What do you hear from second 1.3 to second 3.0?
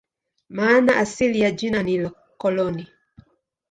ya jina ni "koloni".